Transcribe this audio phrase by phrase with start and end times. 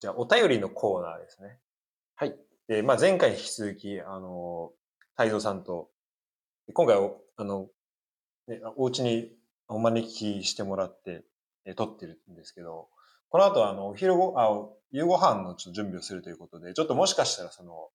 [0.00, 1.58] じゃあ、お便りのコーナーですね。
[2.16, 2.36] はい。
[2.68, 4.72] で、まあ、前回に引き続き、あの、
[5.16, 5.90] 太蔵さんと、
[6.72, 7.68] 今回お、あの、
[8.48, 9.32] ね、お家に
[9.68, 11.24] お招きしてもらって、
[11.64, 12.88] え撮ってるんですけど、
[13.28, 17.88] この後、あの、お昼ご、あ、夕ご飯のちょっと準備をするということで、ちょっともしかしたら、その、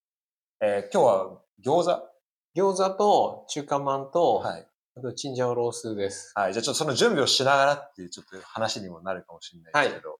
[0.59, 2.11] えー今日は餃子？
[2.53, 4.67] 餃子と中華まんと、はい。
[4.97, 6.33] あとチンジャオロースです。
[6.35, 6.53] はい。
[6.53, 10.19] じゃあちょっとその準備をしながらっていうちょっと話にもなるかもしれないですけど、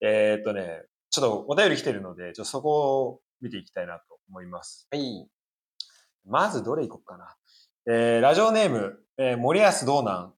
[0.00, 0.82] えーっとね、
[1.12, 4.88] ちょっとお便り来てるので、ちょっとそこを見ていきたいなと思います。
[4.90, 5.28] はい。
[6.24, 7.36] まずどれいこうかな。
[7.86, 10.32] えー、ラジオネーム、えー、森安道南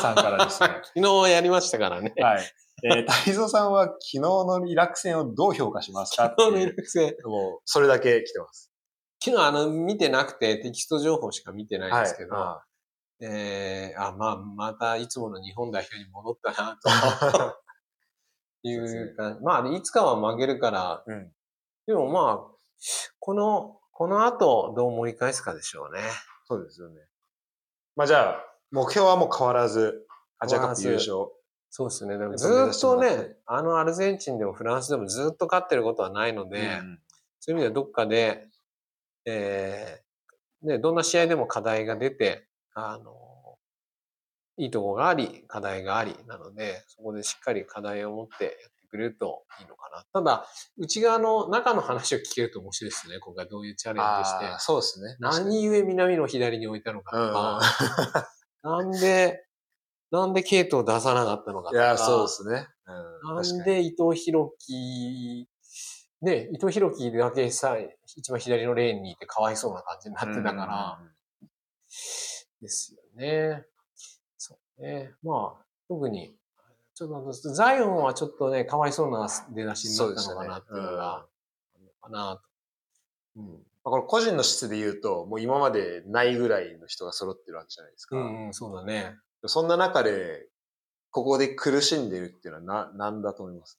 [0.00, 0.80] さんからですね。
[0.96, 2.14] 昨日やりましたからね。
[2.16, 2.52] はい。
[2.84, 7.14] えー、太蔵さんは昨日のイラク戦をどう評価しますか昨日のイいうラク戦。
[7.24, 8.72] もう、それだけ来てます。
[9.22, 12.64] 昨日あの、見てなくてテキスト情報しか見てないんですけど、は
[13.20, 17.56] えー、あ、まあ、またいつもの日本代表に戻ったな、と
[18.70, 21.10] いうか、まあ、いつかは負けるから、い。
[21.10, 21.32] うん。
[21.86, 22.56] でもまあ、
[23.18, 26.02] この、この後どう盛り返すかでしょうね。
[26.46, 26.96] そうですよね。
[27.96, 30.06] まあじゃあ、目標はもう変わらず、
[30.38, 31.28] アジアカップ優勝。
[31.70, 32.18] そうですね。
[32.18, 36.98] でもずーっとね、あのアルゼンチンでもフランスでもずっと勝ってることはないので、うん
[37.46, 38.48] そういう意味ではどっかで、
[39.24, 43.12] えー、ね、どんな試合でも課題が出て、あの、
[44.58, 50.04] いいとこがあり、課題があり、なので、そこでしっかり課題を持ってやってくれるといいのかな。
[50.12, 50.46] ただ、
[50.78, 53.18] 内側の中の話を聞けると面白いですね。
[53.18, 54.46] 今回どういうチャレンジして。
[54.58, 55.16] そうですね。
[55.20, 58.30] 何故南の左に置いたのかうんとか、
[58.62, 59.44] なんで、
[60.10, 61.84] なんでケイトを出さなかったのかとか。
[61.84, 62.68] いや、そうですね。
[62.86, 63.42] うん、な。
[63.42, 65.48] んで伊藤博樹、
[66.22, 67.76] ね、伊藤博樹だけさ、
[68.16, 70.98] 一番左のレーンにいてかわいそうな感じになってたから、
[72.60, 73.66] ですよね。
[74.78, 75.12] ね。
[75.22, 76.34] まあ、特に、
[76.94, 81.26] ちょっとザイオンはちょっとね、かわいそうな出だしになったのかなっていうのが、あ
[81.78, 83.40] るのかなと。
[83.40, 83.44] うん。
[83.52, 83.52] ま
[83.84, 88.16] あこれ個人の質で言うと、もう今までないぐらいの人が揃ってるわけじゃないですか。
[88.16, 89.14] うんうん、そうだね。
[89.44, 90.48] そんな中で、
[91.10, 93.78] ここで苦しんでるっていうのはな、なんだと思います？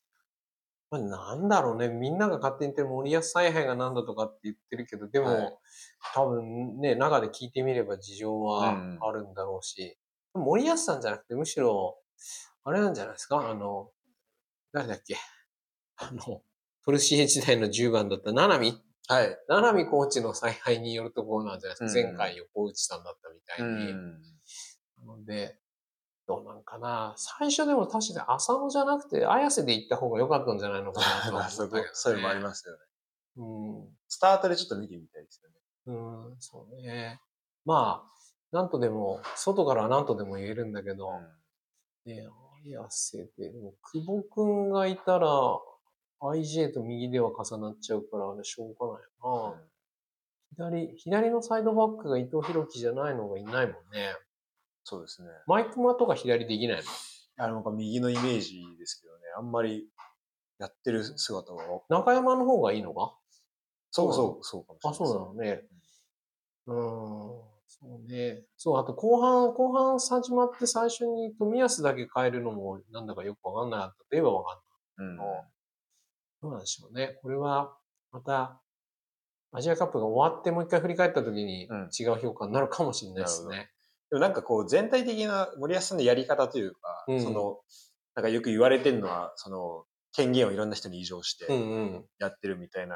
[0.90, 1.90] まあ、なんだろうね。
[1.90, 5.58] みんなが勝手に言ってる森保采配がなんだとかって言ってるけど、でも、はい
[6.14, 9.98] 多分ね、中で聞いてみれば事情はうんあるんだろうし、
[10.38, 11.98] 森保さんじゃなくて、むしろ、
[12.64, 13.50] あれなんじゃないですか？
[13.50, 13.92] あの、
[14.74, 15.16] 誰だっけ？
[15.98, 16.42] あの、
[16.86, 19.38] トルシエ時代の10番だった、ナナミはい。
[19.48, 23.94] ナナミコーチの采配によるところなんじゃないですか、うん前回横内さんだったみたいに。
[24.98, 25.58] なので、
[26.28, 27.14] どうなんかな？
[27.18, 31.90] 最初でも確かに浅野じゃなくて、綾瀬で行った方が良かったんじゃないのかなと まあ、は思そこったけど、ね。
[31.94, 32.80] そういうのもありますよね。
[33.38, 33.44] う
[33.84, 33.98] ん。
[34.10, 35.56] スタートでちょっと見てみたいですよね。
[35.86, 37.22] うん、そうね。
[37.64, 38.17] まあ、
[38.58, 41.12] なんとでも、外からはなんとでも言えるんだけど、
[42.08, 42.28] ね、
[42.66, 45.30] 綾瀬で、でも久保くんがいたら、
[46.22, 49.60] IJ と右では重なっちゃうから、あれしょうがないよ
[50.58, 50.72] な。
[50.72, 54.16] 左、左のサイドバックが伊藤博樹じゃないのがいないもんね。
[54.84, 55.30] そうですね。
[55.46, 56.84] マイクマとか左できないの？
[57.38, 59.88] あの、なんか右のイメージですけどね、あんまり
[60.58, 63.16] やってる姿は、中山の方がいいのか？
[63.92, 64.98] そうそう、そうかもしれあ、ない。
[64.98, 65.64] そうなのね。
[66.66, 67.57] うーん。
[67.68, 68.44] そうね。
[68.56, 74.62] そう、あと後半、後半始まって最初に富安だけ変えるのもなんだかよくわかんなかったといえばわか
[75.02, 75.08] んない。
[75.10, 75.18] うん。
[76.42, 77.20] どうなんでしょうね。
[77.22, 77.78] これは、
[78.12, 78.62] また、
[79.52, 83.70] アジアカップが終わってもう一回振り返った時にうん違う評価になるかもしれないですね。
[84.10, 87.60] でもなんかこう全体的な森保さんのやり方というか、うんその、
[88.16, 92.06] なんかよく言われてるのは、その、権限をいろんな人に移譲してうんうん。
[92.20, 92.96] やってるみたいな、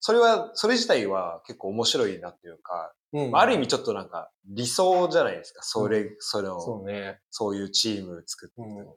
[0.00, 3.30] それは、それ自体は結構面白いなというか、うん。
[3.30, 5.62] まあある意味ちょっとなんか理想じゃないですか。
[5.62, 7.20] それ、それを、そそうね。
[7.40, 8.82] ういうチーム作って、うん。
[8.90, 8.96] っ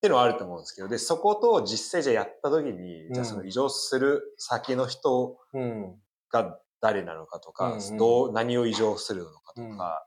[0.00, 3.12] ていうのはあると思うんですけど、で、そこと実際じゃあやった時に、うん。
[3.12, 5.96] じゃあその移譲する先の人うん。
[6.30, 7.96] が誰なのかとか、うんうん。
[7.96, 10.06] どう、何を移譲するのかとか、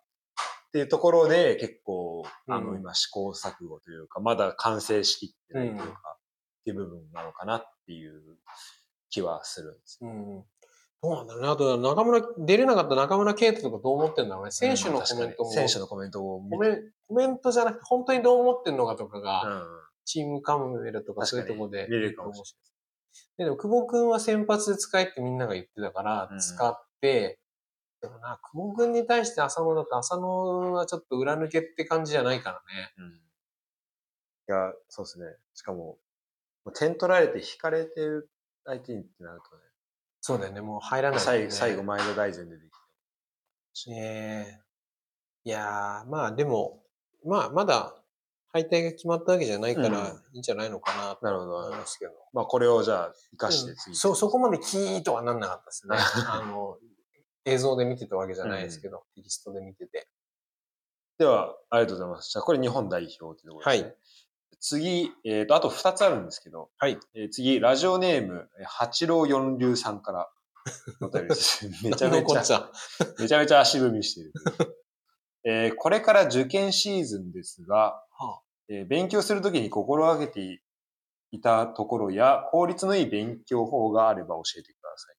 [0.67, 5.91] っていうところで結構、あの、うん今試行錯誤というか、まだ完成しきってないというか、うん。
[5.91, 5.93] っ
[6.65, 8.21] ていう部分なのかなっていう
[9.09, 9.99] 気はするんです。
[10.01, 10.43] うん。
[11.03, 11.47] どうなんだろうね。
[11.49, 14.51] あと、中村、出れなかった中村圭斗とかどう思ってんだろうね。
[14.51, 15.51] 選手のコメントも。
[15.51, 16.77] 選手のコメントをコメ
[17.09, 22.57] コメントじゃなくて、本当にどう思ってんのかとかが、うんチームカムメルとかそういうとこで見れるかもし
[23.37, 23.49] れない。
[23.49, 27.39] でも、久保くんは先発で使えってみんなが言ってたからう、ん使って、
[28.01, 32.93] でもな、久保くんに対して浅野だと、浅野はちょっと裏抜けって感じじゃないからね。
[32.97, 33.13] うん。
[33.13, 33.17] い
[34.47, 35.25] や、そうですね。
[35.53, 35.97] しかも、
[36.75, 38.29] 点取られて引かれてる
[38.65, 39.61] 相手にってなるとね、
[40.25, 41.25] そうだよね、もう入らない、ね。
[41.25, 42.61] 最後、最後前田大然出て
[43.73, 43.91] きて。
[43.91, 44.61] ね
[45.45, 46.81] えいやー、まあでも、
[47.25, 47.93] まあまだ
[48.53, 49.95] 敗退が決まったわけじゃないからうん
[50.33, 52.13] いいんじゃないのかなとなるほど思いますけど。
[52.31, 53.95] まあこれをじゃあ活かしてうん次。
[53.97, 55.97] そう、そこまでキーとはなんなかったですね。
[56.31, 56.77] あの、
[57.43, 60.07] 映像で見てたわけじゃないですけど、テキストで見てて。
[61.17, 62.31] では、ありがとうございます。
[62.31, 63.83] じゃあこれ日本代表ってところですね。
[63.83, 63.97] はい
[64.63, 66.97] 次、えっ、と、あと2つあるんですけど、はい。
[67.15, 70.31] えー次、ラジオネーム、えー八郎四流さんから。
[71.83, 72.71] めちゃめちゃ
[73.19, 74.33] めちゃめちゃ足踏みしてる。
[75.43, 80.61] えーこれから受験シーズンですが、はえー勉強するときに心がけて
[81.31, 85.15] いたところや、効率のいい勉強法があれば教えてください。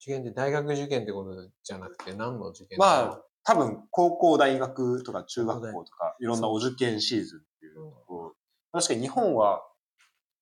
[0.00, 8.27] 受験って大学受験ってことじゃなくて何の受験まあ、多分、高校、大学とか中学校とか、いろんなお受験シーズンっていうところ。
[8.72, 9.62] 確かに日本は、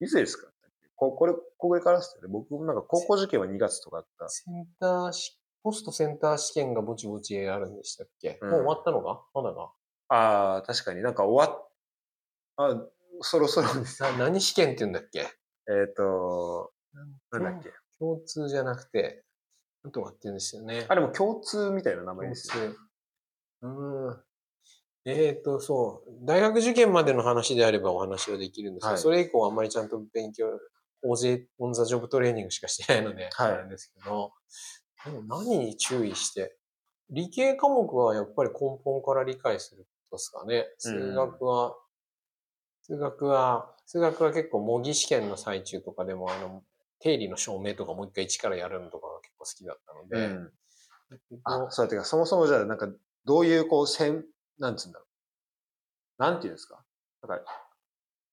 [0.00, 0.50] いつですか？
[0.96, 2.28] ここれ、これからですよね。
[2.28, 4.28] 僕もなんか高校受験は2月とかだった。
[4.28, 9.24] センターし、ポストセンター試験がぼちぼちあるんでしたっけ、うんもう終わったのか？
[9.34, 9.72] まだか？
[10.08, 11.68] ああ、確かになんか終わっ、
[12.56, 12.86] あ、
[13.20, 14.02] そろそろです。
[14.02, 15.20] な何試験って言うんだっけ？
[15.68, 16.72] えっ、と、
[17.32, 17.70] なんだっけ？
[17.98, 19.24] 共通じゃなくて、
[19.82, 20.86] なんとかって言うんですよね。
[20.88, 22.74] あ、でも共通みたいな名前共ですよね。
[22.74, 22.78] 通。
[23.62, 24.22] うーん。
[25.06, 26.10] えっ、と、そう。
[26.26, 30.46] 大学受験までの話であればお話はできるんですけど、はいそれ以降あんまりちゃんと勉強、
[31.02, 34.32] 大勢、オンザジョブトレーニングしかしてないので、はいあれですけど、
[35.04, 36.56] でも何に注意して、
[37.10, 40.66] 理系科目はやっぱり根本から理解することですかね。
[40.78, 41.76] 数学は、
[42.82, 46.64] 数学は、数学は結構模擬試験の最中とかでも、あの、
[46.98, 50.52] 定理の証明とかもう一回一からやるのとかが結構好きだったので、うん。
[51.44, 52.88] あ、そうやってか、そもそもじゃあ、なんか、
[53.24, 54.24] どういう、こう、線、
[54.58, 55.04] なんつうんだろ
[56.18, 56.22] う。
[56.22, 56.82] なんていうんですか？
[57.26, 57.44] なんか、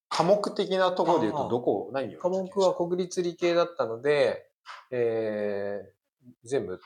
[0.09, 4.49] 科目的なところで言うと、どこ、何を科目は国立理系だったので、
[4.91, 6.79] えー、全部、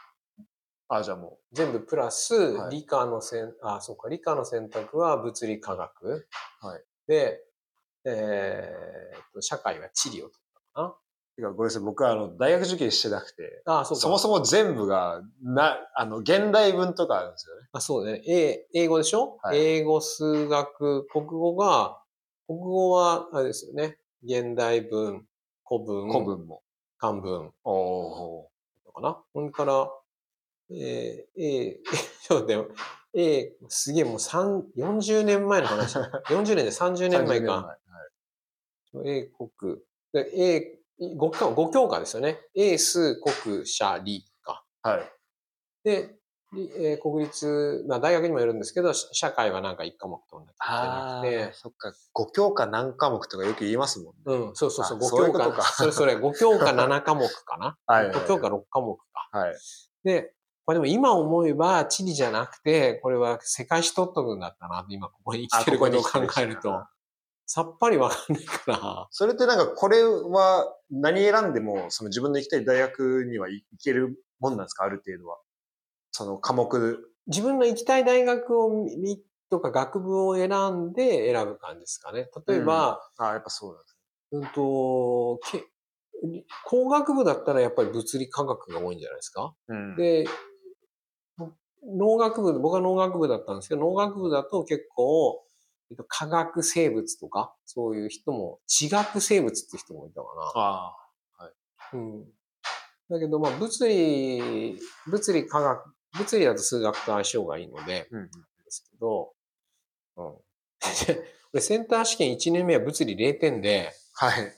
[0.87, 6.27] あ、じゃあも全部プラスは、い理科の選、あ、そうか、理科の選択は物理科学。
[6.61, 6.83] はい。
[7.07, 7.43] で、
[8.05, 10.41] えーと、社会は地理を取っ
[10.73, 10.97] たかう、
[11.37, 13.81] てかごめんなさい、僕はあの、大学受験してなくて、な。
[13.81, 14.01] あ、そうか。
[14.01, 17.67] そもそも全部が、な、あの、現代文とかあるんですよね。
[17.71, 18.23] あ、そうね。
[18.27, 22.01] 英英語でしょ、はい英語、数学、国語が、
[22.47, 23.99] 国語は、あれですよね。
[24.23, 25.25] 現代文、
[25.63, 26.63] 古文、古文も。
[26.97, 28.51] 漢文おお
[28.87, 29.23] のかな。
[29.31, 29.87] ほんから、
[30.71, 31.83] えー、えー、
[32.27, 32.67] ちょっと待ってよ。
[33.13, 35.97] えー、すげえもう三40年前の話。
[36.29, 37.77] 40年で30年前か。
[39.05, 39.77] 英国。
[40.13, 42.39] で、英、5教五教科ですよね。
[42.55, 44.63] 英、数、国、社、理か。
[44.81, 44.97] はい。
[44.97, 45.11] はい。
[45.83, 46.15] で、
[46.53, 51.93] りえー国立、まあ大学にもよるんですけど、社社会はなんか1科目取んなきゃあいけなくて、そっか。
[52.13, 54.21] 5教科何科目とかよく言いますもんね。
[54.25, 57.77] うん、そうそうそう、あ5教科そういうそれそれ、5教科7科目かな。
[57.85, 59.29] はいはいはい5教科6科目か。
[59.31, 59.55] はい。
[60.03, 60.33] で、
[60.65, 66.83] まあでも今思えば地理じゃなくて、これは世界史取っとくんだったな今ここに生きてることを考えると、
[67.49, 74.83] さっぱりわかんないから、それってなんか、これは何選んでも、その自分の行きたい大学には行けるもんなんですか？
[74.83, 75.37] ある程度は。
[76.11, 76.99] その科目。
[77.27, 82.29] 自分の行きたい大学を見、とか学部を選んで選ぶ感じですかね。
[82.47, 83.97] 例えば、ああ、やっぱそうなんです
[84.33, 85.65] うんと、け
[86.65, 89.53] 工学部だったらやっぱり物理科学が多いんじゃないですか？
[89.69, 89.95] うん。
[89.97, 90.25] で、
[91.85, 95.46] 農学部、僕は農学部だったんですけど、農学部だと結構、
[95.89, 100.95] えっと、科学生物とか、そういう人も、地学生物って人もいたかあ
[101.93, 101.99] な。
[101.99, 102.25] うん。
[103.09, 108.15] だけど、まあ、物理、物理科学、物理だと数学と相性がいいので、あ。
[108.15, 108.29] うん。
[108.29, 108.31] で
[108.69, 109.33] すけど、
[110.17, 110.35] うん。
[111.05, 111.23] で
[111.53, 114.53] 俺センター試験1年目は物理0点で、はい。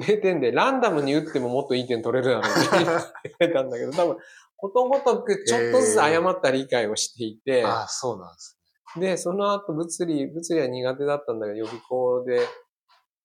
[0.00, 4.16] 0点で、ランダムに打ってももっといい点取れるだろうって 言われたんだけど、多分、
[4.56, 8.58] ことごとくちょっとずつ誤った理解をしていて、ああ、そうなんです。
[8.96, 12.40] で、その後物理、物理は苦手だったんだけど、予備校で、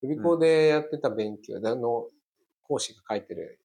[0.02, 2.08] 予備校でやってた勉強、であの、
[2.64, 3.60] 講師が書いてる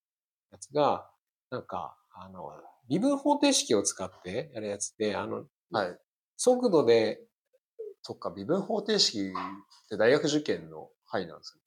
[0.51, 1.11] やつが、
[1.51, 2.53] なんか、あの、
[2.89, 5.99] 微分方程式を使ってやるやつで、あの、はい。
[6.37, 7.21] 速度で、
[8.03, 9.33] そっか、微分方程式
[9.87, 11.59] って大学受験の範囲なんです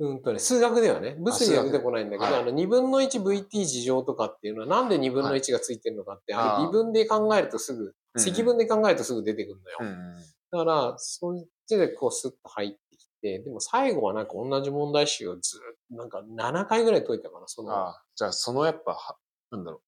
[0.00, 9.94] うんとね、数学ではね、物理は出てこないんだけど、はいあの、二分の一 VT 事乗とかっていうのは、なんで二分の一がついてるのかって、ああーれ微分で考えるとすぐ、うん積分で考えるとすぐ出てくるのよ。
[9.94, 10.16] ん。
[10.50, 19.16] だから、そっちでこうスッと入ってきて、でも最後はなんか同じ問題集をずっと、なんか7回ぐらい解いたかな、その、ああ、じゃあそのやっぱ、は
[19.52, 19.82] なんだろ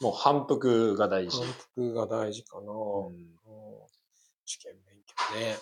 [0.00, 0.04] う。
[0.04, 1.36] もう反復が大事。
[1.42, 3.30] 反復が大事かな、うんうん
[4.46, 5.58] 試験勉強ね。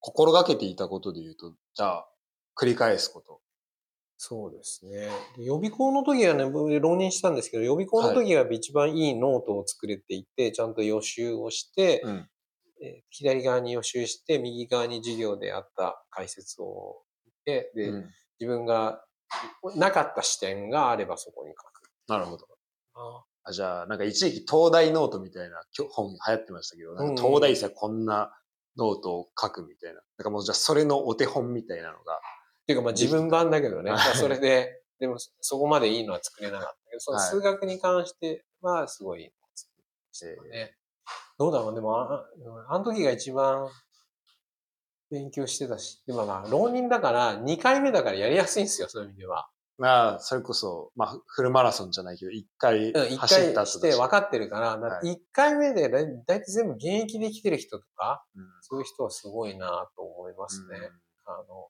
[0.00, 2.08] 心がけていたことで言うと、じゃあ、
[2.58, 3.40] 繰り返すこと。
[4.20, 5.08] そうですね。
[5.36, 12.28] で予備校の時はね、僕浪人したんですけど、予備校の時は一番いいノートを作れていて、ちゃんと予習をして、うん。
[12.82, 18.10] えー左側に予習して、右側に授業であった解説を見て、で、うん
[18.40, 19.02] 自分が
[19.74, 21.90] なかった視点があればそこに書く。
[22.08, 22.46] なるほど。
[22.94, 25.56] ああじゃあ、なんか一時期東大ノートみたいな
[25.90, 28.32] 本流行ってましたけど、なんか東大生はこんな
[28.76, 30.00] ノートを書くみたいな。
[30.18, 32.20] なんかもうじゃあそれのお手本みたいなのが。
[32.68, 33.90] っていうかまあ自分版だけどね。
[33.90, 40.74] はいまあそれで、でもそこまでいいのは作れなかったけど、そのはい数学に関してはすごいいいのを作りましたよね。
[41.38, 42.26] どうだろうでもあ、
[42.68, 43.68] あの時が一番
[45.10, 49.48] 勉強してたし、でもまあ、浪人だから、2回目だからやりやすいんですよ、そういう意味では。
[49.78, 60.76] まあ、それこそ、まあ、フルマラソンじゃないけど、一回うん、1走った後回して分かってるから、は1回目でだいだいたい全部現役で来てる人とか、うんそういう人はすごいなと思いますね。
[60.76, 60.84] うん
[61.30, 61.68] あの、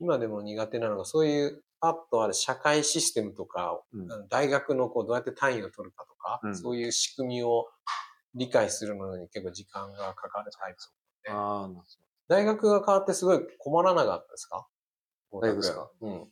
[0.00, 7.66] 今でも苦手なのが、そういうパッとある社会システムとか、うん大学のこうどうやって単位を取るかとか、うんそういう仕組みを
[8.34, 11.32] 理解するのに結構時間がかかるタイプ。
[11.32, 11.84] ああ、なる
[12.28, 14.66] 大学が変わってすごい困らなかったですか？
[15.30, 16.28] 大学ですかうん。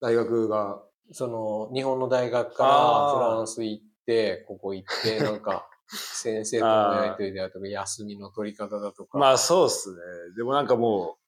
[0.00, 9.18] 大学が、その、日本の大学からフランス行って、ここ行って、 なんか、先生とのやりとりであるとか、休みの取り方だとか。
[9.18, 10.00] まあそうっすね。
[10.36, 11.21] でもなんかもう、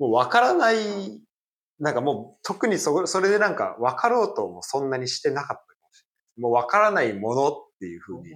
[0.00, 0.76] もう分からない、
[1.78, 6.06] なんかもう特にそそれでなんか分かろうともそんなにしてなかったかもしれ
[6.42, 6.50] ない。
[6.50, 8.30] もう分からないものっていうふうに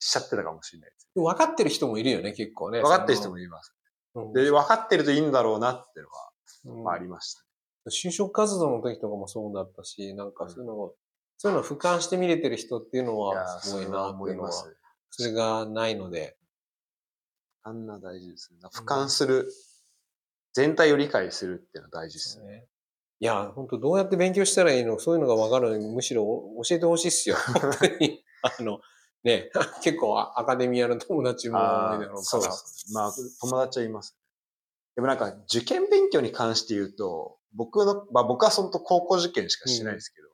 [0.00, 1.10] しちゃってたかもしれないです。
[1.14, 2.80] 分かってる人もいるよね、結構ね。
[2.80, 3.76] 分かってる人もいます。
[4.34, 7.44] で、分かってるといいんだろうなっていうのは、うんまあありました。
[7.90, 10.94] 就職活動の時とかもそうだったし、なんかそういうのを、
[11.38, 14.76] そういうのを俯瞰して見れてる人っていうのいはやすごいなっていうのは、思います。
[15.10, 16.36] それがないので。
[17.62, 18.60] あんな大事ですね。
[18.72, 19.52] 俯瞰する、
[20.52, 22.46] 全体を理解するっていうのは大事ですね。
[22.46, 22.66] ね
[23.20, 24.98] いや、本当どうやって勉強したらいいの？
[24.98, 26.24] そういうのが分かるのに、むしろ
[26.64, 27.36] 教えてほしいっすよ。
[27.60, 28.24] 本当に。
[28.42, 28.80] あの、
[29.22, 29.50] ね、
[29.82, 32.22] 結構アカデミアの友達も多いだろうから。
[32.22, 32.94] そうですね。
[32.94, 34.16] まあ、友達はいます。
[34.94, 40.28] でもなんか、受験勉強に関して言うと、僕の、まあ僕は本当高校受験しかしてないですけど、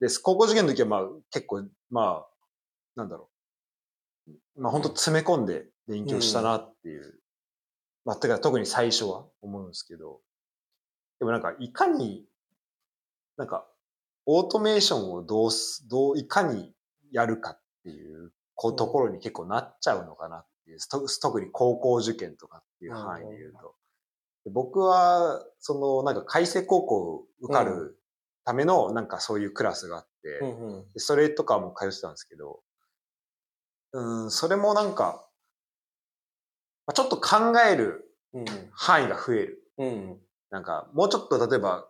[0.00, 2.28] で、高校受験の時はまあ結構、まあ、
[2.96, 3.30] なんだろ
[4.28, 4.60] う。
[4.60, 7.20] まあ本当詰め込んで勉強したなっていう。
[8.04, 10.20] まあ、てか特に最初は思うんですけど、
[11.18, 12.26] でもなんか、いかに、
[13.36, 13.66] なんか、
[14.26, 16.74] オートメーションをどうす、どう、いかに
[17.12, 23.74] やるかっていうこうところに結構なっちゃうのかなっていう、と特に高校受験とかっていう範囲で言うと。
[24.44, 27.98] で僕は、その、なんか海星高校受かうる
[28.44, 30.40] ための、なんかそういうクラスがあって、
[30.98, 32.60] それとかも通ってたんですけど、
[33.92, 35.23] うん、それもなんか、
[36.86, 38.44] まあちょっと考えるうん。
[38.72, 39.62] 範囲が増える。
[39.78, 40.20] うん。
[40.50, 41.88] なんか、もうちょっと例えば、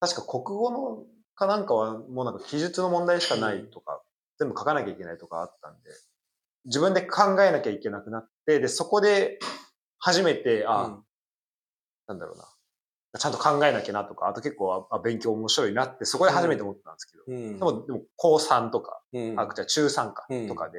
[0.00, 1.04] 確か国語の
[1.36, 4.02] かなんかはもうなんか記述の問題しかないとか、
[4.38, 5.90] 全部書かなきゃいけないとかあったんで、
[6.64, 9.38] 自分で考えなきゃいけなくなって、で、そこで
[9.98, 11.04] 初めて、あ、うん。
[12.08, 12.44] なんだろうな。
[13.18, 17.58] ちゃんと考えなきゃなとか、あと結構、あ勉強面白いなって、そこで初めて思ったんですけど、うん。
[17.58, 19.40] でも、でも高3とか、うん。
[19.40, 20.48] あ、じゃあ中3かうん。
[20.48, 20.78] とかで、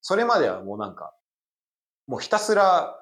[0.00, 1.14] それまではもうなんか、
[2.06, 2.94] もうひたすら、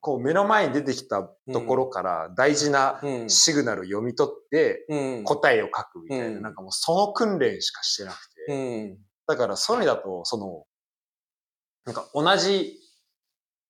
[0.00, 3.30] こう目の前に出てきたところから大事なうん。
[3.30, 5.24] シグナルを読み取ってうん。
[5.24, 6.42] 答えを書くみたいな、うん。
[6.42, 8.54] なんかもうその訓練しかしてなくて、う
[8.94, 8.98] ん。
[9.26, 10.64] だからそういう意味だと、その、
[11.84, 12.76] なんか同じ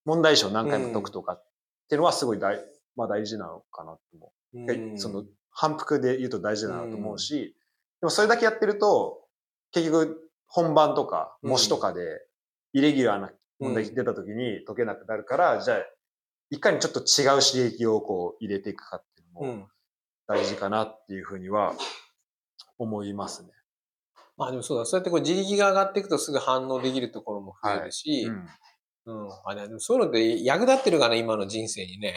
[0.05, 1.43] 問題集を何回も解くとかっ
[1.89, 2.63] ていうのはすごい大、
[2.95, 4.71] まあ大事なのかなと思う。
[4.71, 4.99] うん。
[4.99, 7.55] その反復で言うと大事だなと思うし、
[8.01, 9.25] でもそれだけやってると、
[9.71, 12.01] 結局本番とか模試とかで
[12.73, 15.77] イレギュラーな問題出た時に解けなくなるから、じゃあ、
[16.51, 19.67] いかにちょっと違う刺激をこう入れていくかっていううのもん
[20.27, 21.75] 大事かなっていうふうには
[22.77, 23.49] 思いますね。
[24.37, 28.47] まあでもそうだ、そうやってこう自力が上がっていくとすぐ反応できるところも増えるし、うん
[29.05, 29.29] うん。
[29.45, 32.15] あ、でもそういうのって役立ってるかな、今の人生にね。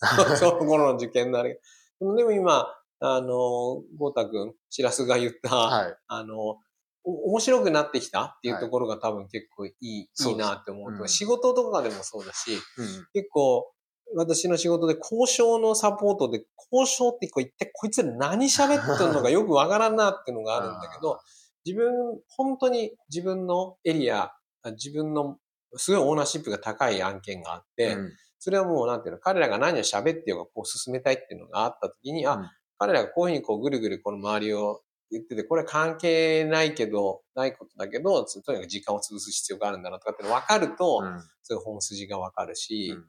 [0.38, 1.60] その頃の受験のあれ。
[2.00, 2.66] でもでも今、
[3.00, 5.96] あの、ゴータ君、シラスが言った、はい。
[6.06, 6.58] あの、お
[7.04, 8.22] 面白くなってきた？
[8.24, 10.46] っていうところが多分結構いい、そうです。
[10.46, 11.08] いいなって思うと、うん。
[11.08, 13.06] 仕事とかでもそうだし、うん。
[13.12, 13.70] 結構、
[14.16, 21.18] 私の仕事で交渉のサポートで、交渉ってこう言って、こいつら何喋ってんのか よくわからんなっていうのがあるんだけど、
[21.64, 24.32] 自分、本当に自分のエリア、
[24.72, 25.38] 自分の
[25.76, 28.12] すごいオーナーシップが高い案件があって、うん。
[28.38, 32.50] それはもうなんていうの、彼らが何を喋ってようがこう進めたいっていうのがあった時に、あ、うん。
[32.78, 34.82] 彼らがこういうふうにこうぐるぐるこの周りを
[35.14, 43.04] 言ってて、これは関係ないけど、ないことだけど、とにかく時間を潰す必要があるんだなとかって分かると、うんそういう本筋が分かるし、うんっ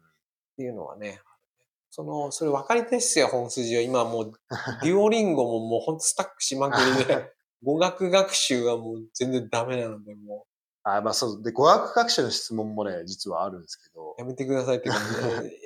[0.57, 1.19] ていうのはね、
[1.89, 3.81] その、それ分かりたいっすよ、本筋は。
[3.81, 4.33] 今もう、
[4.83, 7.33] デュオリンゴももうほんとスタックしまくりで、
[7.63, 10.45] 語学学習はもう全然ダメなので、も
[10.83, 11.43] あ、まあそう。
[11.43, 15.59] で、語学学習の質問もね、実はあるんですけど、やめてくださいって感じで。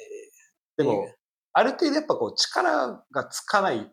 [0.78, 1.14] でも、
[1.52, 3.92] ある程度やっぱこう力がつかない、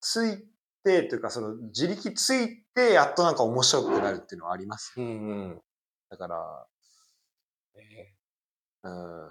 [0.00, 0.49] つい
[0.84, 5.04] て、というかその自力ついて、やっとなんか面白くなるっていうのはありますよ。
[5.04, 5.60] うんうん。
[6.10, 6.66] だから、
[7.76, 8.14] え
[8.84, 9.26] うん。
[9.26, 9.30] ー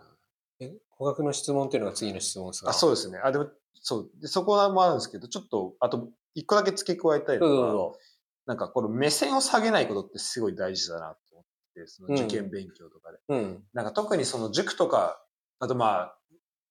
[0.61, 2.71] え語学の質問っていうのが次の質問ですか？
[2.71, 3.19] あ、そうですね。
[3.23, 4.11] あ、でも、そう。
[4.21, 7.99] で、そこもあるんですけど、ちょっと、あと、一個だけ付け加えたいのが、どうぞ。
[8.45, 13.19] なんかこの目線を下げないことってすごい大事だなと思って、その受験勉強とかで。
[13.29, 13.63] うん。
[13.73, 15.23] なんか特にその塾とか、
[15.59, 16.17] あとまあ、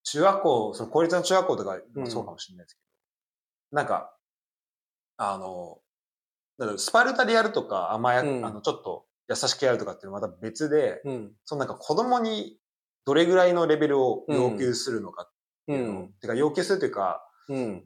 [0.03, 2.81] 中学校、その公立の中学校とかもそうかもしれないですけ
[3.73, 4.18] ど、なんか、
[5.19, 5.79] あの、
[6.59, 11.33] だろうスパルタでやるとか、甘や、うんあの、ちょっと優しくやるとかっていうのはまた別で、うん。
[11.45, 12.59] そのなんか子供に
[13.05, 15.33] どれぐらいのレベルを要求するのかっ
[15.67, 16.13] てういうのを、ん。
[16.21, 17.85] てか要求するというか、うん。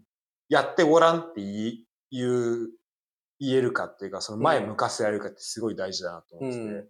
[0.49, 1.41] やってごらんって
[2.11, 2.71] 言う、
[3.41, 6.89] 言えるかっていうか、その前向かせられるかってすごい大事だなと思ってて、うん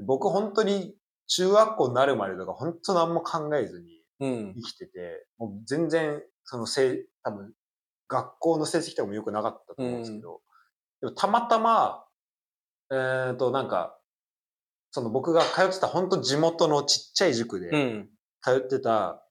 [0.00, 0.96] 僕本当に
[1.28, 4.54] 中学校になるまでとか本当何も考えずにうん。
[4.56, 7.52] 生きてて、もう全然そのせい、多分
[8.08, 10.40] 学校の成績とかも良くなかったと思うんですけど、
[11.00, 12.04] でもたまたま、
[12.92, 13.98] えっ、となんか、
[14.90, 18.08] その僕が通ってた本当地元のちっちゃい塾でうん。
[18.42, 19.24] 通ってた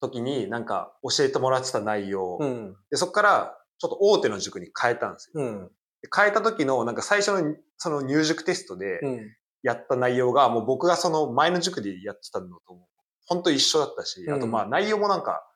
[0.00, 2.76] 時になんか教えてもらってた内容、うん。
[2.90, 5.42] で、そこからちょっと大手の塾に変えたんですよ。
[5.42, 5.68] うん。
[6.02, 9.36] で変えた時のなんか最初のその入塾テストでうん。
[9.62, 12.78] やった内容がもう僕がその前の塾でやってたのと
[13.26, 15.46] 本当一緒だったし、うんあとまあ内容もなんか、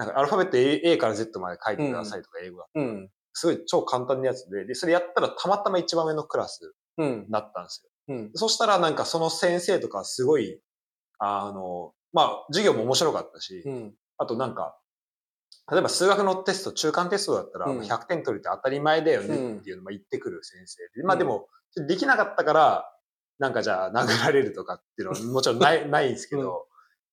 [0.00, 2.66] なんかアルファベット A, A から Z まで書いてくださいとか英語が。
[2.74, 3.10] うん。
[3.34, 7.24] すごい超簡単なやつで、で、それやったらたまたま一番目のクラスうん。
[7.26, 8.14] になったんですよ。
[8.16, 8.30] うん。
[8.32, 10.58] そしたらなんかその先生とかすごい、
[11.18, 13.94] あの、まあ授業も面白かったし、うん。
[14.16, 14.74] あとなんか、
[15.70, 21.46] 例えば数学のテスト、中間テストだったらうん100点取るって当たり前だよねっていうのも言ってくる先生で、まあうんでも、
[21.86, 22.84] できなかったから、
[23.38, 26.66] なんかじゃあ殴られるとかっていうのはもちろんない、 ないんですけど、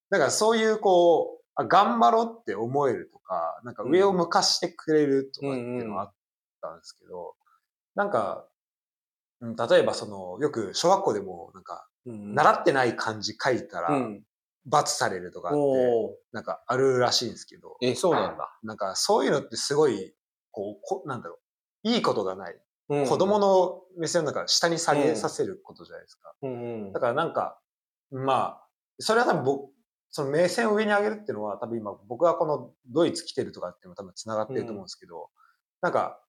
[0.10, 6.14] だからそういうこう、あ頑張ろうって思えるとか、なんか上を向かしてくれるとかっていうのはあっ
[6.62, 7.36] たんですけど、
[7.96, 8.46] なんか、
[9.42, 12.34] うん例えばその、よく小学校でもなんか、うん。
[12.34, 14.24] 習ってない漢字書いたらうん。
[14.66, 15.58] 罰されるとかって、
[16.34, 18.60] なんかあるらしいんですけど、え、そうなんだ。
[18.64, 20.14] なんかそういうのってすごい、
[20.52, 21.40] こう、こなんだろ
[21.84, 22.56] う、いいことがない。
[22.90, 26.34] うん子供の目線の中下に下げさせることじゃないですか。
[26.94, 27.60] だからなんか、
[28.12, 28.68] まあ、
[29.00, 29.72] それは多分僕、
[30.10, 35.30] その目線を上に上げるっていうのは多分今僕がこのドイツ来てるとかっていうのも多分繋がってると思うんですけど、
[35.82, 36.20] なんか、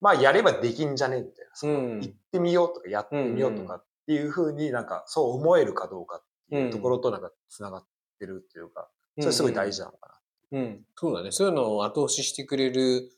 [0.00, 2.00] まあやればできんじゃねみたいな。
[2.00, 7.86] 行ってみようとかやってみようとかっていうふうになんかそう思えるかどうかっていうところとなんか繋がっ
[8.18, 10.20] てるっていうか、それすごい大事なのか
[10.52, 10.84] うん。
[10.94, 11.32] そうだね。
[11.32, 13.10] そういうのを後押ししてくれる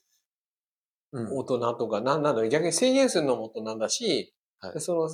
[1.13, 1.21] な。
[1.21, 5.09] うん大人とか、なんなんだろう、逆に制限するのも大人だし、はいその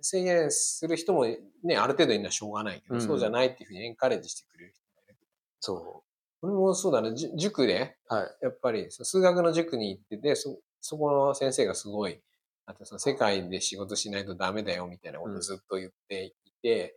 [0.00, 1.26] 制限する人も
[1.62, 5.16] ね、ある程度いるのはしょうがないけど、うんそうじゃないっていうふうにエンカレッジしてくれる人がいる。
[5.60, 6.02] そ
[6.40, 8.14] 俺もそうだね、塾で、う。
[8.14, 8.36] はい。
[8.42, 12.20] やっぱり数学の塾に行ってて、そ、そこの先生がすごい、
[12.66, 16.32] あとその世界で仕事しないとダメだよみたいなことをずっと言ってい
[16.62, 16.96] て、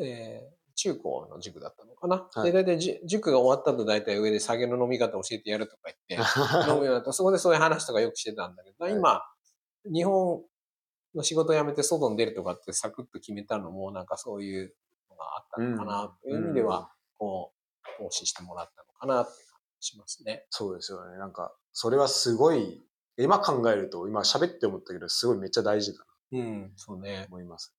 [0.00, 2.28] えー中高の塾だったのかな。
[2.32, 6.28] はいで、大体じ塾が終わった後大体上で酒の飲み方教えてやるとか言って、
[6.70, 9.22] 飲むようになったそこでそういう話とかよくしてたんだけど、はい今、
[9.86, 10.44] 日本
[11.16, 14.74] の仕事を辞めて外に出るとかってサクッと決めたのも、なんかそういう
[15.10, 17.52] のがあったのかな、という意味では、こ
[17.98, 20.46] う、投資してもらったのかなって感じしますね。
[20.50, 21.18] そうですよね。
[21.18, 22.82] なんか、それはすごい、
[23.18, 27.34] 今考えると、今喋って思ったけど、すごいめっちゃ大事だなうん、そうねと。
[27.34, 27.74] 思います、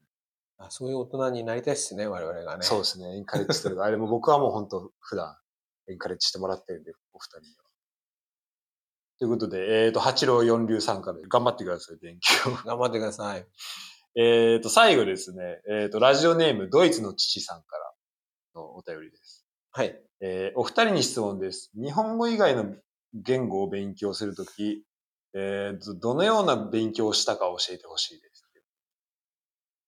[0.57, 2.63] あそういう大人になりたいっすね、我々がね。
[2.63, 3.17] そうですね。
[3.17, 3.83] エンカレッジしてる。
[3.83, 5.35] あれも僕はもう本当普段、
[5.87, 7.66] エンカレッジしてもらってるんで、お二人には。
[9.19, 12.51] ということで、えっ、と、八郎四流さんから頑張ってください、勉強。
[12.65, 13.45] 頑張ってください。
[14.15, 17.93] えっと、最後ですね、えっ、と、ラジオネーム、ドイツの父さんから
[18.55, 19.45] のお便りです。
[19.71, 20.01] はい。
[20.19, 21.71] えーお二人に質問です。
[21.75, 22.75] 日本語以外の
[23.13, 24.83] 言語を勉強するとき、
[25.33, 28.37] えーと、どのような勉強をしたか教えてほしいです。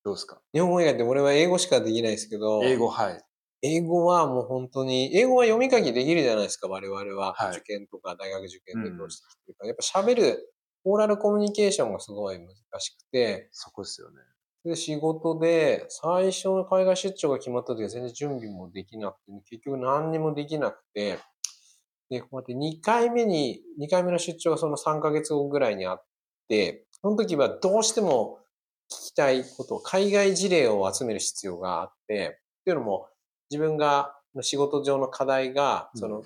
[0.03, 0.41] どうですか？
[0.53, 3.21] 日本語以外って俺は英語しかできないですけど、英語、はい。
[3.61, 7.33] 英語はもう本当に、英語は読み書きできるじゃないですか、我々は。
[7.33, 9.67] はい受験とか大学受験でどうしてきてるか。
[9.67, 10.53] やっぱ喋る、
[10.85, 12.47] オーラルコミュニケーションがすごい難
[12.79, 14.17] しくて、そこですよね。
[14.63, 21.19] で、仕事で、最初の海外出張が決まった時は全然準備もできなくて、結局何にもできなくて、
[22.09, 26.03] で、こうやって2回目に、2回目の出張がその3ヶ月後ぐらいにあっ
[26.47, 28.39] て、その時はどうしても
[28.91, 33.07] 聞きたいこと、海外事例を集める必要があって、っていうのも、
[33.49, 36.25] 自分が、仕事上の課題が、その、うん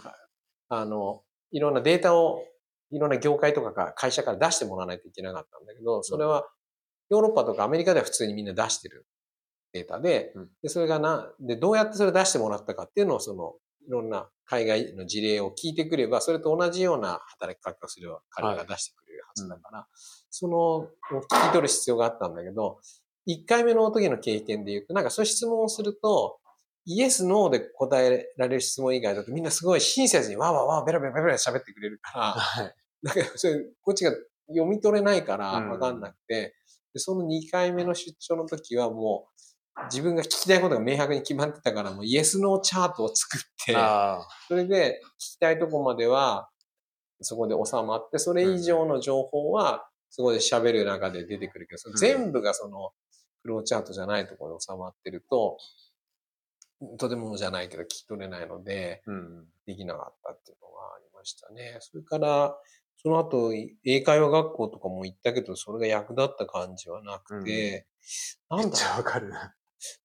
[0.70, 2.44] あの、いろんなデータを、
[2.92, 6.48] いろんな業界とかが会社から出してもらわないといけなかったんだけど、それは
[7.10, 9.06] ヨーロッパとかアメリカでは普通にみんな出してる
[9.72, 10.50] データで、うん。
[10.62, 13.54] で、それがな、で、どうやってそれ出してもらったかっていうのを、その、
[13.88, 19.88] いろんな海外の事例を聞いてくれば、それと同じような働き方をすれば彼が出してくれるはずだから、
[20.30, 22.80] その、聞き取る必要があったんだけど、
[23.28, 26.40] 1回目の時の経験で言うと、なんかそういう質問をすると、
[26.86, 32.76] イエス、ノーで答えられる質問以外だとみんなすごい親切にわーわーわーベラベラベラベラ喋ってくれるから、はい。
[33.04, 34.12] だけど、それ、こっちが
[34.48, 35.70] 読み取れないからうん。
[35.70, 36.56] わかんなくて、
[36.94, 39.34] でその2回目の出張の時はもう、
[39.86, 46.50] 自分が聞きたいことが明白に決まってたから、もうイエスノーチャートを作って、あそれで聞きたいとこまでは、
[47.22, 52.92] そこで収まって、それ以上の情報は、そこで喋る中で出てくるけど、全部がその、
[53.42, 55.58] フローチャートじゃないところで収まってると、
[56.98, 59.12] とてもじゃないけど聞き取れないので、あ。
[59.12, 59.46] うん。
[59.66, 61.78] できなかったっていうのがありましたね。
[61.80, 62.56] それから、
[62.98, 63.52] その後、
[63.84, 67.86] 英会話学校とかも行ったけど、それが役立った感じはなくて、
[68.50, 69.54] なんだめっちゃわかるな。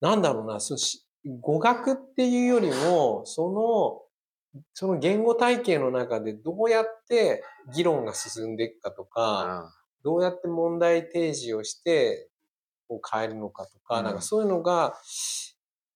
[0.00, 1.06] なんだろうな、そうし
[1.40, 4.08] 語学っていうよりも、そ
[4.54, 12.30] の、その言語体系の中でどうやって議論が進んでいくかとか、どうやって問題提示をして、
[12.88, 14.94] こう変えるのかとか、うんなんかそういうのが、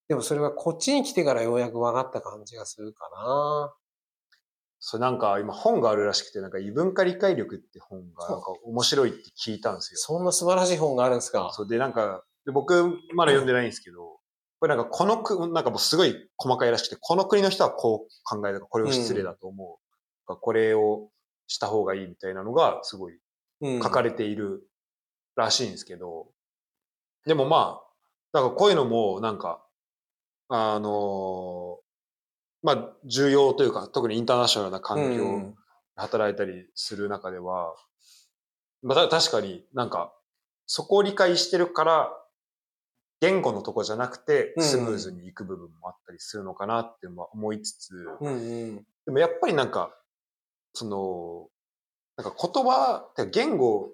[0.08, 3.74] でもそれはこっちに来てからようやく分かった感じがするかな。
[4.78, 9.98] そう、なんか今本があるらしくて、なんか異文化理解力って本がなんか面白いって聞いたんですよ。
[9.98, 11.50] そんな素晴らしい本があるんですか？
[11.54, 14.18] そうで、なんか、で僕まだ読んでないんですけど、
[14.58, 19.78] これなんかこの国、なんかもうすごい細かいらしくて、この国の人はこう考えるこれを失礼だと思
[20.28, 20.36] う。
[20.40, 21.10] これを
[21.46, 23.18] した方がいいみたいなのがすごい
[23.60, 24.66] うん書かれている
[25.36, 26.26] らしいんですけど、
[27.26, 27.80] でもま
[28.32, 29.64] あ、なんかこういうのもなんか、
[30.48, 31.78] あの
[32.62, 35.50] まあ重要というか、特にインターナショナルな環境うん。
[35.50, 35.56] で
[35.96, 37.74] 働いたりする中では、
[38.82, 40.12] まあた確かになんか、
[40.66, 42.10] そこを理解してるから、
[43.20, 48.86] 言語のとこじゃなくて、うんスムーズにいく部分もあったりするのかなって思いつつ、うんうん。
[49.06, 49.94] でもやっぱりなんか、
[50.72, 51.48] その、
[52.16, 53.90] なんか言葉、言語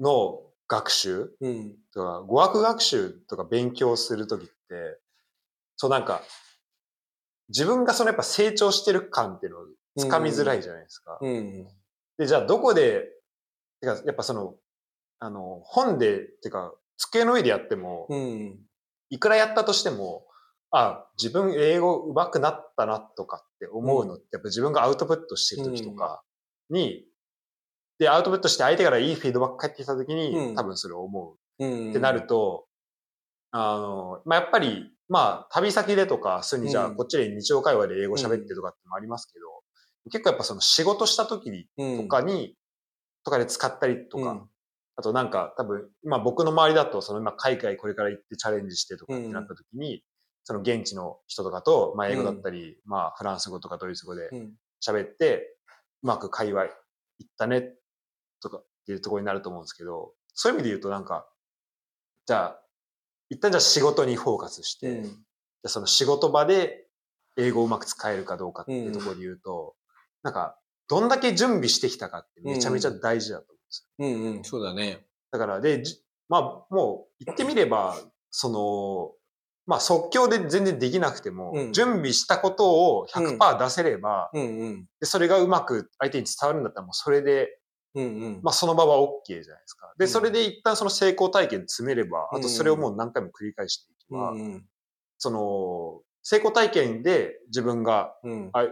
[0.00, 1.30] の学習？
[1.40, 1.76] うん。
[1.92, 4.98] とか、語学学習とか勉強するときって、
[5.76, 6.22] そうなんか、
[7.48, 9.64] 自分がそのやっぱ成長してる感っていうのを
[9.98, 11.18] つかみづらいじゃないですか。
[11.20, 11.68] うん。
[12.18, 13.08] で、じゃあどこで、
[13.80, 14.54] てかやっぱその、
[15.18, 18.58] あの、本で、てか、机の上でやっても、うん。
[19.10, 20.26] いくらやったとしても、
[20.70, 26.22] あ、自分英語上手くなったなとかって思うのって、やっぱ自分がアウトプットしてる時とか
[26.70, 27.04] に、
[27.98, 30.54] で、アウトプットして相手からいいフィードバック返ってきた時に、うん。
[30.54, 31.90] 多分それを思う。
[31.90, 32.66] ってなると、
[33.50, 36.96] あの、まあ、やっぱり、まあ、旅先でとか、普通にじゃあ、うん。
[36.96, 39.46] こっちで日常会話で英語喋ってとかってもありますけど、
[40.10, 42.02] 結構やっぱその仕事した時に、うん。
[42.02, 42.56] とかに、
[43.24, 44.48] とかで使ったりとか、うん。
[44.96, 50.02] あとなんか多分、まあ僕の周りだと、その今海外これから行ってチャレンジしてとかってなった時に、
[50.44, 54.52] その現地の人とかと、まあ英語だったり、まあフランス語とかドイツ語でうん。
[54.86, 55.56] 喋って、
[56.02, 57.74] うまく会話行ったね、
[58.42, 61.26] とかっていうところになると思うんですけど、そういう意味で言うとなんか、
[62.26, 62.62] じゃあ、
[63.30, 65.24] 一旦じゃあ仕事にフォーカスして、うん
[65.64, 66.88] じゃあその仕事場で
[67.36, 69.76] 英語をうまく使えるかどうかっていうところで言うと、
[70.24, 74.06] なんか、どんだけ準備してきたかってめちゃめちゃ大事だと思うんですよ。
[74.06, 75.06] うんうん、そうだね。
[75.30, 77.96] だから、で、じまあ、もう言ってみれば、
[78.30, 79.12] その、
[79.66, 84.86] まあ即興で全然できなくても、うん準備したことを100%出せれば、うんうん。
[84.98, 87.58] で、それがうまく相手に伝わるんだったらもうそれで、
[87.94, 88.40] うんうん。
[88.42, 89.92] まあその場は OK じゃないですか。
[89.98, 94.66] で、うんそれで一旦その成功体験詰めれば、あとそれをもう何回も繰り返していけば、うんうん。
[95.18, 98.50] その、成功体験で自分がうん。
[98.52, 98.66] あ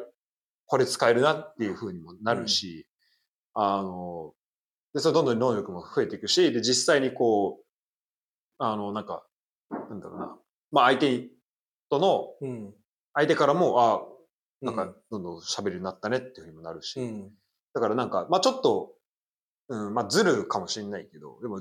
[0.66, 2.86] これ使えるなっていう風にもなるし、
[3.54, 4.34] あの、
[4.94, 7.64] で、それどんどん能力も増えていくし、で、実際にこう、
[8.58, 9.26] あの、なんか、
[9.70, 10.38] なんだろうな、
[10.70, 11.28] まあ相手
[11.88, 12.74] との、うん。
[13.14, 14.00] 相手からも、あ
[14.62, 17.30] なんかうん、どんどん喋るようになったねっていう風にもなるし、うん。
[17.74, 18.92] だからなんか、まあちょっと、
[19.70, 21.60] うん、まあずるかもしれないけど、でも、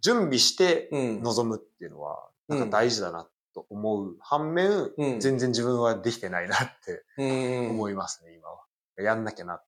[0.00, 1.22] 準備してうん。
[1.22, 7.70] 臨むっていうのは、うんなんか大事だなと思う反面、うん全然自分はできてないなってうん。
[7.70, 8.64] 思いますね、今は。
[8.98, 9.62] やんなきゃな。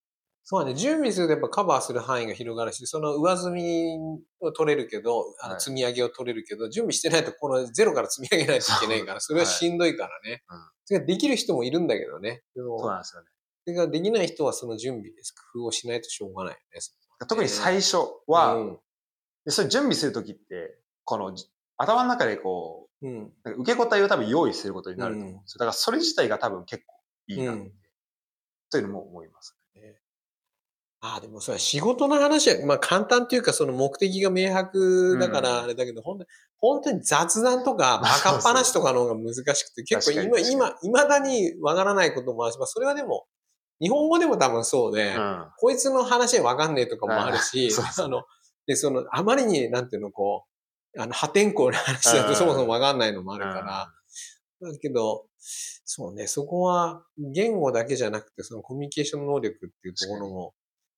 [0.44, 0.74] そうだね。
[0.74, 3.98] 準備するとやっぱカバーする範囲が広がるし、その上積み
[4.40, 10.42] を取れるけど、あはいの積み上げを取れるけど、準備してないとこのゼロから積み上げないといけないから、それはしんどいからね。
[10.50, 12.42] うんそれができる人もいるんだけどね。
[12.56, 13.28] そうなんですよね。
[13.64, 15.32] それができない人はその準備です。
[15.52, 16.80] 工夫をしないとしょうがないよね。
[17.26, 18.78] 特に最初は、うん。
[19.44, 23.10] でそれ準備するときって、このじ頭の中でこうん。
[23.10, 25.58] う、なんか受け答えを多分用意することになると思うんですよ。
[25.58, 26.94] だからそれ自体が多分結構
[27.28, 27.72] いいな、うん
[28.70, 29.54] というのも思います。
[31.04, 36.30] ああ、でもそれは仕事の話は、まあ簡単っていうかその目的が明白だかうんらあれだけど、本当に、
[36.60, 43.26] 本当に雑談とか、 バカっ話とかの方が難しくて、結構今、今、未だにわからないこともあるし、まあそれはでも、
[43.82, 45.46] 日本語でも多分そうで、うん。
[45.58, 48.22] こいつの話わかんねえとかもあるし、あの、
[48.66, 50.44] で、その、あまりに、なんていうの、こ
[50.94, 52.28] う、あの、破天荒な話だうん。
[52.28, 60.54] とそもそもわかんないのもあるから、だけど、そうね、そこは言語だけじゃなくて、そのコミュニケーション能力っていうところも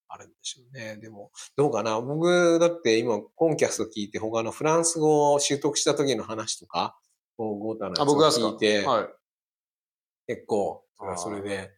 [0.09, 0.99] あるんでしょうね。
[0.99, 1.99] でも、どうかな？
[2.03, 6.99] 僕、だって今、コンキャスト聞いて、他のフランス語を習得した時の話とか、
[7.39, 9.09] ゴータのやつあ、を聞いて、はい。
[10.27, 10.85] 結構
[11.17, 11.71] それで、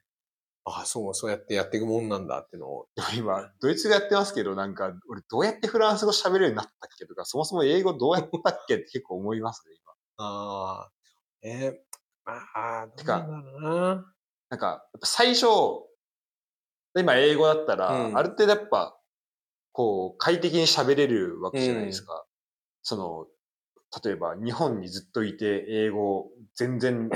[0.68, 9.92] ああ、そう、そうやってやっていくもんなんだっていうのを、今、ドイツ語やってますけど、なんか、俺どうやってフランス語喋れるようになったっけとか、そもそも英語どうやったっけって結構思いますね、今。
[10.26, 10.92] ああ、
[11.42, 13.26] えー、ああ、てか
[14.48, 15.46] なんか、やっぱ最初、
[16.98, 18.98] 今英語だったら、うんある程度やっぱ、
[19.70, 22.26] こう、快適に喋れるわけじゃないですか。
[22.82, 23.26] その、
[24.02, 27.08] 例えば日本にずっといて、英語全然、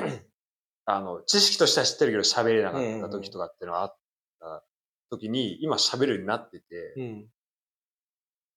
[0.96, 3.96] あの、知識としては知ってるけど喋れなかった時とかっていうのがあっ
[4.40, 4.64] た
[5.10, 7.26] 時に、今喋るようになってて、うん。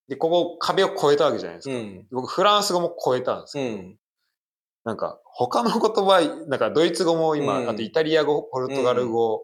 [0.08, 1.76] で、ここ壁を越えたわけじゃないですか。
[1.76, 2.08] うん。
[2.12, 3.98] 僕、フランス語も超えたんですうけど、ん。
[4.84, 9.43] なんか、他の言葉、なんか、ドイツ語も今、うんあとイタリア語、ポルトガル語、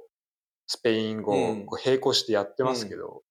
[0.67, 3.23] スペイン語、うんこう並行してやってますけど、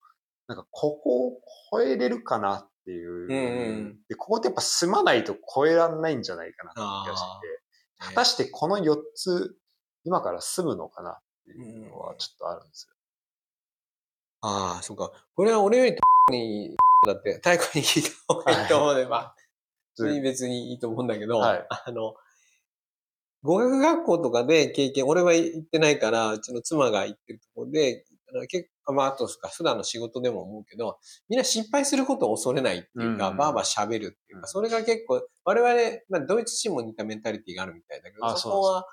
[0.47, 1.41] なんか、ここを
[1.71, 7.61] 超えれるかなっていう、で、ここってやっぱ住まないと超えらんないんじゃないかなって気がして、
[7.99, 9.57] 果たしてこの4つ、
[10.05, 11.11] 今から住むのかな？
[11.11, 12.95] っていうのはちょっとあるんですよ。
[14.41, 15.11] ああ、そうか。
[15.35, 15.97] これは俺より
[16.31, 19.35] に、だって、太鼓に聞いた方がいいと思うので、まあ、
[19.97, 21.67] 普通に別にいいと思うんだけど、はい。
[21.69, 22.15] あの、
[23.43, 28.05] 語学学校とかで経験、俺は行ってないから、うちの妻が行ってるところで、
[28.49, 30.99] 結構、まあ、あとか、普段の仕事でも思うけど、
[31.29, 38.87] みんな失敗することを恐れないっていうか、うんバーバー喋るっていうか、うんそれが結構、我々、まあ、ドイツ人も似たメンタリティがあるみたいだけど、あそこは、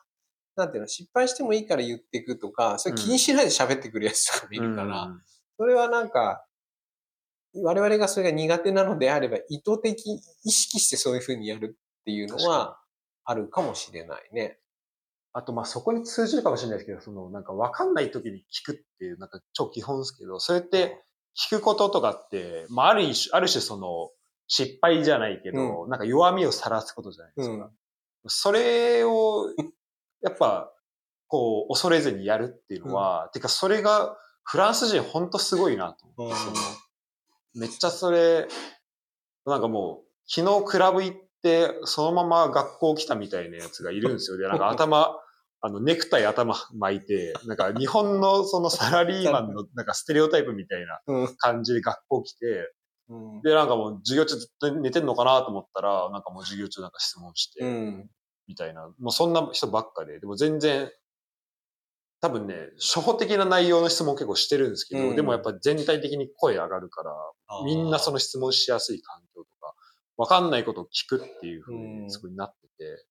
[0.55, 5.21] なんていうの、失敗してもいいから言っていくとか、それ気にしないで喋ってくるやつとかもいるから、うん
[5.57, 6.45] それはなんか、
[7.63, 12.77] 我々がそれが苦手なのであれば、意図的、意識してそういうふうにやるっていうのは、
[13.23, 14.59] あるかもしれないね。
[15.37, 21.03] あと、まあ、そこに通じるかもしれないですけど、その、なんか、わかんない時に聞くっていう、なんか、超基本ですけど、それって、
[21.37, 24.11] 聞くこととかって、まあ、ある一種、ある種その、
[24.47, 27.53] 失敗じゃないけど、なんか弱みを晒すことじゃないですか。
[27.53, 27.71] うん。
[28.27, 29.49] それを、
[30.21, 30.71] やっぱ、
[31.27, 36.55] こう、恐れずにやるっていうのは、てか、それが、フランス人ほんとすごいなと思って、その
[37.55, 38.47] めっちゃそれ、
[39.45, 44.37] なんかもう、昨日クラブ行って、そのまま学校来たみたいなやつがいるんですよ。
[44.37, 45.19] で、なんか頭、
[45.65, 51.35] あの、ネクタイ頭巻いて、なんか日本のそのサラリーマンの なんかステレオタイプみたいなうん。
[51.37, 52.71] 感じで学校来て、
[53.09, 53.41] うん。
[53.41, 58.09] で、なんかもう授業中ずっと寝てんのかなと思ったら、なんかもう授業中なんか質問して、うん。
[58.47, 60.91] みたいな、もうそんな人ばっかで、でも全然、
[62.21, 67.11] 多分ね、初歩的な内容の質問結構してるんですけど、うんでもやっぱ全体的に声上がるから、
[67.65, 69.73] みんなその、の質問しやすい環境とか、
[70.17, 73.05] わかんないことを聞くっていう風うんにすごいなってて、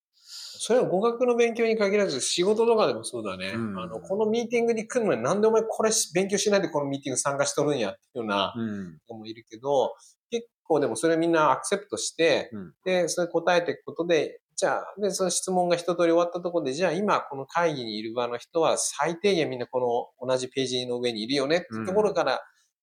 [0.67, 3.53] それは語学の勉強に限らず、仕事とかでもそうだね。
[3.55, 8.99] うんあの、このミーティングに来るのになんでお前これ勉強しないでこのミーティング参加しとるんやっていうようなうん。
[9.05, 9.95] 人もいるけど、
[10.31, 22.41] 結構でもそれみんなアクセプトして、うんで、それ答えていくことで、じゃあ、で、その質問が一通り終わったところで、じゃあ今この会議にいる場の人は最低限みんなこの同じページの上にいるよねっていうところから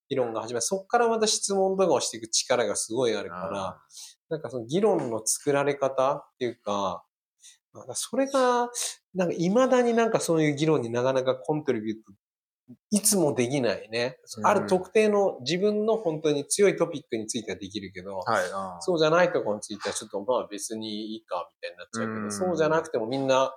[0.08, 0.62] 議論が始まる。
[0.62, 3.82] そこからまた質問とかをしていく力がすごいあるから、
[4.30, 7.04] なんかその議論の作られ方っていうか
[7.94, 8.70] それが、
[9.14, 12.14] なんか未だになんかそういう議論になかなかコントリビュート、
[12.92, 14.18] いつもできないね。
[14.38, 18.44] うんある特定の自分の本当に強いトピックについてはできるけど、はい。
[18.80, 23.54] そうじゃないところについてはちょっとまあ別にいいかみたいになっちゃうけど、うんそうじゃなくてもみんな、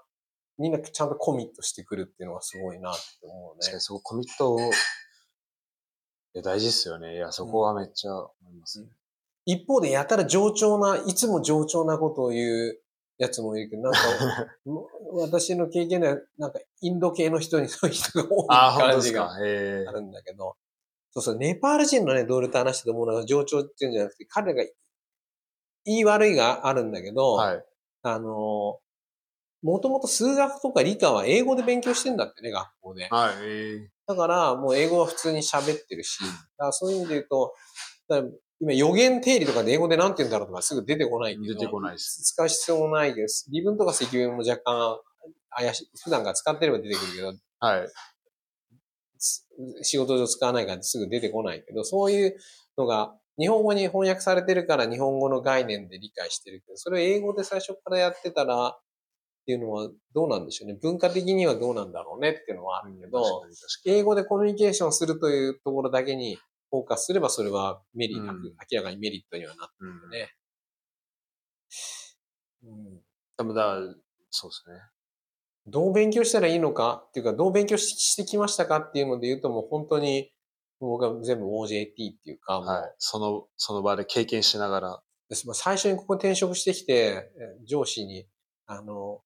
[0.58, 3.80] みんなちゃんとコミットしてくるっていうのがすごいなって思うね。
[3.80, 4.62] そこコミットを、い
[6.34, 7.14] や大事っすよね。
[7.14, 8.88] いや、そこはめっちゃ思いますね。
[9.46, 12.80] 一方でやたら上調な、いつも上調なことを言う
[13.18, 13.98] やつもいるけど、なんか、
[15.12, 20.56] 私の経験では、なんかインド系の人に そういう人が多い感じがあるんだけど、
[21.12, 24.70] そうそう、ネパール人のね、同僚と話してて思うのが上調っていうんじゃなくて、彼らが
[25.84, 27.64] 言い悪いがあるんだけど、はい。
[28.02, 28.80] あの、
[29.62, 33.08] もともと数学とか理科は英語で勉強してんだってね、学校で。
[33.10, 33.34] はい。
[33.42, 36.26] えだから、もう英語は普通に喋ってるし、だ
[36.58, 37.54] からそういう意味で言うと、
[38.60, 42.22] 今予言定理とかで英語で何て言うんだろうとかすぐ出てこない出てこないです。
[42.22, 43.50] 使う必要もないです。
[43.52, 44.98] 微分とか積分も若干
[45.50, 47.88] 怪しい、普段から使ってれば出てくるけど、はい。
[49.82, 52.36] 仕事上使わないからすぐ出てこないけど、そういう
[52.76, 58.80] のが日本語に翻訳されてるから日本語の概念で理解してるけど、それを英語で最初からやってたらっ
[59.46, 60.78] ていうのはどうなんでしょうね。
[60.80, 63.44] 文化的にはどうなんだろうねっていうのはあるけど、
[63.86, 66.38] 英語でコミュニケーションするというところだけに
[66.74, 70.32] フォーカスすればそれはメリット、うん、明らかにメリットにはなってるんでね。
[72.64, 73.00] うん。
[73.36, 73.76] 多分だ、
[74.30, 74.80] そうですね。
[75.66, 80.32] どう勉強したらいいのかっていうか、どう勉強してきましたかっていうので言うともう本当に
[80.80, 85.02] 僕は全部 OJT っていうか、はい、その、その場で経験しながら。
[85.30, 87.30] 最初にここ転職してきて、
[87.66, 88.26] 上司に、
[88.66, 89.20] あの、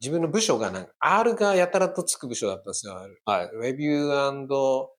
[0.00, 2.94] 自分の部署がなんか R がやたらとつく部署だったんですよ。
[3.24, 3.50] はい。
[3.60, 4.96] レビュー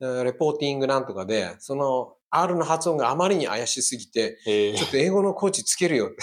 [0.00, 6.16] レポーティングなんとかで、その R の発音があまりに怪しすぎて、ちょっと英語のコーチつけるよって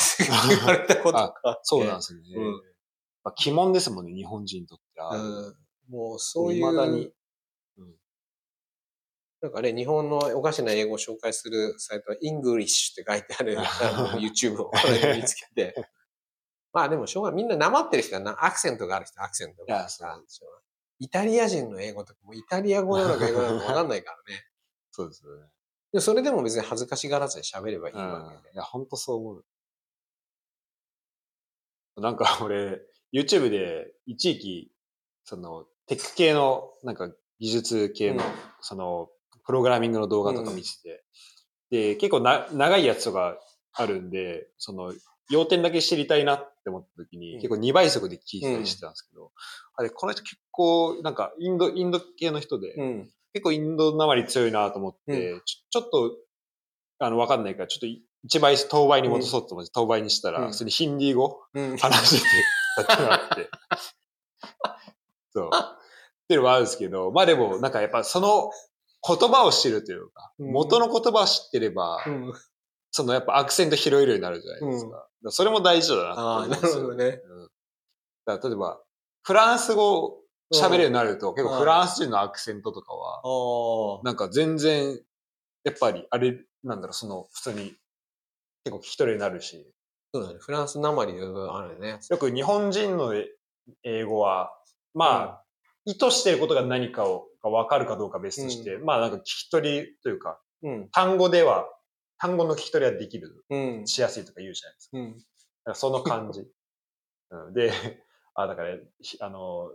[0.50, 2.26] 言われたことがそうなんですよね。
[2.36, 2.52] うん、
[3.24, 5.18] まあ、鬼門ですもんね、日本人にとっては。
[5.18, 5.56] うん、
[5.90, 6.66] もうそういう。
[6.66, 7.12] 未だに。
[9.42, 13.58] なんかね、日本のおかしな英語を紹介するサイトは English って書いてある
[14.18, 14.72] YouTube を
[15.16, 15.76] 見つけて。
[16.74, 17.38] まあでもしょうがない。
[17.38, 20.06] みんななまってる人はな、アクセントがある人アクセントがある人
[21.00, 24.44] イタリア人の英語とかもイタリア語なのか英語なのかわかんないからね。
[24.92, 25.48] そうですよね。
[25.92, 28.54] でそれでも別に恥ずかしがらずに喋ればいいわけで。
[28.54, 29.46] いや、ほんとそう思う。
[32.02, 32.82] なんか俺、
[33.14, 34.72] YouTube で一時期、
[35.24, 39.10] その、テック系の、なんか技術系の、うん、その、
[39.46, 41.06] プログラミングの動画とか見てて、
[41.72, 43.38] うん、で、結構な長いやつとか
[43.72, 44.94] あるんで、その、
[45.30, 49.32] 要点だけ知りたいなって思った時に、結構2倍速で聞いたりしてたんですけど、
[49.76, 52.74] あれ、この人結構、なんか、インド、インド系の人で、
[53.34, 56.18] 結構インドなまり強いなと思って、ちょちょっと、
[57.00, 57.86] あの、わかんないから、ちょっと
[58.38, 61.40] 1倍、当倍に戻そうと思って、当倍にしたら、それヒンディー語、
[61.78, 62.28] 話して
[62.88, 63.50] たってなって。
[65.34, 65.50] そう。
[65.54, 68.50] っていうのはあるんですけど、まあでも、なんかやっぱその
[69.08, 72.00] 言葉を知るというか、元の言葉を知ってれば、
[72.96, 75.06] そのやっぱアクセント拾えるようになるじゃないですか。
[75.32, 77.20] それも大事だなああ、なるほどね。
[78.26, 78.82] だ例えば、
[79.24, 80.22] フランス語
[80.54, 84.98] 喋るようになると、結構フランス人のアクセントとかは、なんか全然、
[85.66, 87.76] やっぱり、あれ、なんだろう、その、普通に、
[88.64, 89.70] 結構聞き取れになるし。
[90.14, 90.38] そうだね。
[90.40, 92.00] フランスなまりあるね。
[92.10, 93.14] よく日本人の
[93.84, 94.52] 英語は、
[94.94, 95.44] まあ、
[95.84, 101.68] 意図していることが何かをが分かるかどうか別として、うん、まあなんか聞き取りというか、うん、単語では、
[102.18, 104.98] 単語の聞き取りはできる、うん、しやすいとか言うじゃないですか。
[104.98, 105.26] うん、だか
[105.66, 106.48] らその感じ。
[107.54, 107.72] で、
[108.34, 108.78] あ、だから、
[109.22, 109.74] あの、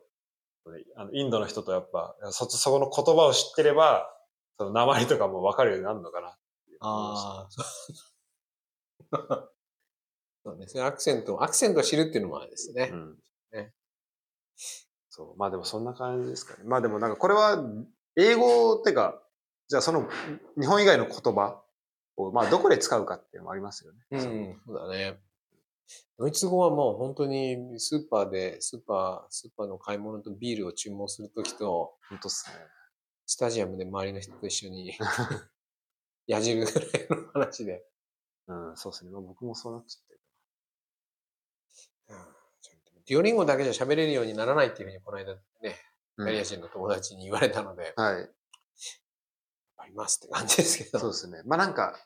[0.97, 4.15] あのインドの人とやっぱ、そ、そこの言葉を知ってれば、
[4.59, 6.37] その鉛とかも分かるようになるのかな
[6.81, 7.49] ああ、
[10.45, 10.83] そうですね。
[10.83, 12.91] アクセント、アクセントを知るっていうのもあれですね。
[12.93, 13.19] うん、
[13.53, 13.75] ね
[15.11, 15.37] そう。
[15.37, 16.65] まあでもそんな感じですかね。
[16.65, 17.63] まあでもなんかこれは、
[18.17, 19.23] 英語ってか、
[19.69, 20.09] じゃあその
[20.59, 21.63] 日本以外の言葉
[22.17, 23.99] を、まあどこで使うかっていうのもありますよね。
[24.11, 25.19] うん、そうだね。
[26.19, 32.57] ドイツ語はもう本当にスーパーで、スーパー、スーパーの買い物とビールを注文するときと、本当っすね。
[33.27, 34.93] スタジアムで周りの人と一緒に
[36.27, 37.85] やじるぐらいの話で。
[38.47, 39.11] うん、そうですね。
[39.13, 40.21] まあ、僕もそうなっちゃってる。
[42.09, 42.41] うん
[43.11, 45.41] デュオリンゴだけじゃ喋れるようにならないっていうふうにこの間ね、
[46.17, 48.31] イタリア人の友達に言われたので、はい。
[49.91, 50.99] ありますって感じですけど。
[50.99, 51.43] そうですね。
[51.47, 51.97] まあなんか、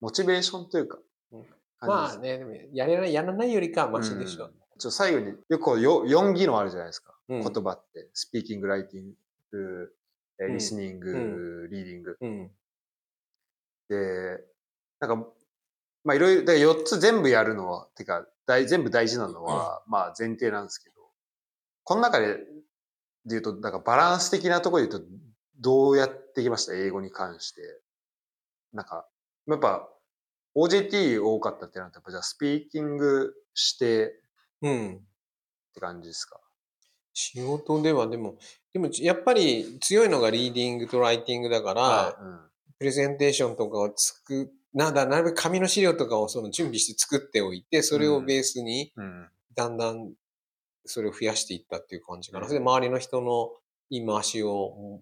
[0.00, 0.98] モチベーションというか。
[1.32, 1.46] うん、
[1.80, 4.46] まあね、でもやれない、やらないよりかはマシでしょう。
[4.48, 7.14] うん、ちょ最後に、よく4技能あるじゃないですか。
[7.28, 8.08] うん、言葉って。
[8.14, 9.12] スピーキング、ライティン
[9.50, 9.92] グ、
[10.52, 12.18] リスニング、リーディング。
[13.88, 14.44] で、
[15.00, 15.28] なんか、
[16.04, 20.96] まあいろいろ、4つ全部やるのは、てか、大全部大事なのは、まあ前提なんですけど、
[21.84, 22.44] この中で、で
[23.30, 25.08] 言うと、なんかバランス的なところで言うと、
[25.60, 26.74] どうやってきました？
[26.74, 27.62] 英語に関して。
[28.72, 29.06] なんか、
[29.46, 29.88] やっぱ、
[30.54, 34.20] OJT 多かったってなったら、やっぱじゃあスピーキングして、
[34.62, 34.94] うん。
[34.96, 35.00] っ
[35.74, 36.40] て感じですか？
[37.12, 38.36] 仕事ではでも、
[38.72, 42.40] でもやっぱり強いのがリーディングとライティングだから、はいうん、
[42.78, 48.92] プレゼンテーションとかを作なだ、なるべく紙の資料とかをその準備して作っておいて、それをベースに、
[49.54, 50.12] だんだん
[50.84, 52.46] それを増やしていったっていう感じかな。
[52.46, 53.52] それで周りの人の
[53.88, 55.00] 言い回しを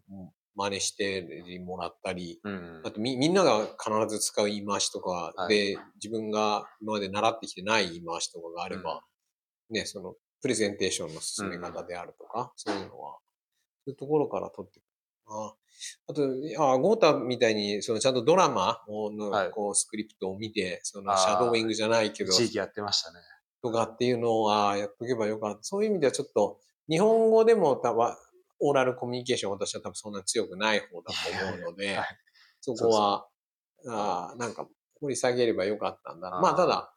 [0.57, 2.41] 真似してもらったり、
[2.85, 9.03] あとみみんなが必ず使う言い回しとかで、自分が今まで習ってきてない言い回しとかがあれば、
[9.71, 13.19] ね、そのプレゼンテーションの進め方であるとか、そういうのは、
[13.85, 14.89] そういうところから取ってくる
[15.27, 15.55] あ
[16.09, 22.33] あと、あゴータみたいに、そのちゃんとドラマの、はい、こうスクリプトを見て、そのシャドーイングじゃないけど。
[22.33, 23.21] 地域やってましたね。
[23.63, 25.59] とかっていうのを、ああ、やっとけばよかった。
[25.63, 28.19] そういう意味ではちょっと、日本語でもたわ、
[28.67, 32.07] オーラルコミュニケーション私は多分そんなに強くない方だと思うので、はい
[32.65, 33.27] そこは、
[33.87, 34.67] ああ、なんか
[34.99, 36.41] 掘り下げればよかったんだな。
[36.41, 36.95] まあただ、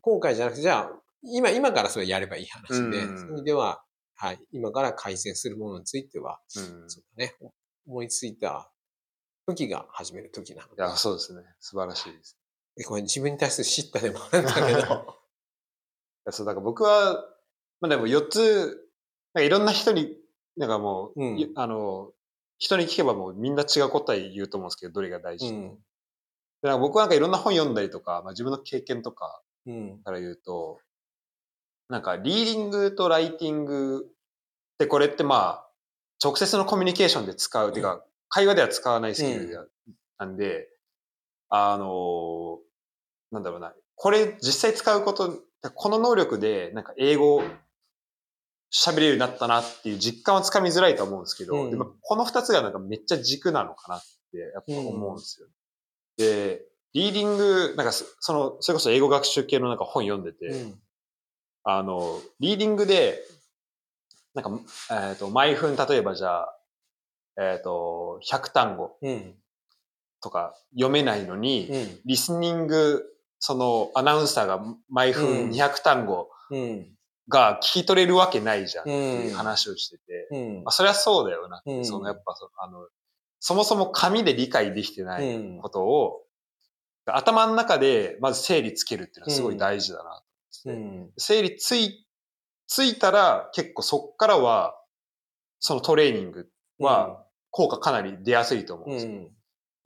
[0.00, 0.90] 後悔じゃなくて、じゃあ、
[1.22, 3.84] 今、今からそれやればいい話で、うんそういう意味では、
[4.16, 6.90] はい、今から改善するものについては、うん。
[6.90, 7.36] そうだね、
[7.86, 8.72] 思いついた
[9.46, 11.42] 時が始める時なのでいや、そうですね。
[11.60, 12.36] 素晴らしいです。
[12.76, 15.18] でこれ自分に対する叱咤でもあるんだけど、
[16.30, 17.24] そう、だから僕は、
[17.80, 18.85] まあでも4つ、
[19.36, 20.16] なんかいろんな人に、
[20.56, 21.38] なんかもう、うん。
[21.38, 22.10] いあの、
[22.58, 25.70] 人に聞けばもうみんな違う答え言うと思うんですけど、どれが大事、うん、
[26.62, 30.80] でなんか僕はなんかいろんな本読んだりとか、まあ、自分の経験とかうん、から言うと、
[31.88, 35.68] なんかリーディングとライティングってこれってまあ、
[36.22, 39.58] 直接のコミュニケーションで使う、てか、会話では使わないスキルで
[40.18, 40.68] なんで、
[41.48, 42.60] あの、
[43.32, 45.42] なんだろうな、これ実際使うこと、
[45.74, 47.42] この能力でなんか英語
[48.76, 51.70] 喋れるようになったなっていう実感はつかみづらいと思うんですけど、うん。
[51.70, 55.48] でもこの二つがなんかめっちゃ軸なのかなってやっぱ思うんですよ。
[56.18, 56.62] で、
[56.92, 60.74] リーディング、なんかそその、それこそ英語学習系のなんか本読んでて、うん、
[61.64, 63.22] あの、リーディングで、
[64.34, 64.50] なんか、
[65.10, 66.58] えっ、と、毎分、例えばじゃあ、
[67.38, 69.34] えっ、と、100単語うん、
[70.22, 73.04] とか読めないのに、うん、リスニング、
[73.38, 76.95] そのアナウンサーが毎う分ん200単語うん、
[77.28, 79.26] が聞き取れるわけないじゃんってうん。
[79.26, 80.64] いう話をしてて、うん。
[80.64, 81.62] まあ、それはそうだよな。
[81.66, 81.84] うん。
[81.84, 82.86] そのやっぱそあの、
[83.40, 85.58] そもそも紙で理解できてないうん。
[85.60, 86.22] ことを、
[87.06, 90.22] 頭の中でまず整理つけるっていうのはすごい大事だな。
[90.66, 92.06] うん、整理つい、
[92.66, 94.74] ついたら結構そっからは、
[95.60, 96.48] そのトレーニング
[96.78, 99.12] は効果かなり出やすいと思うんですよ。
[99.12, 99.30] うん、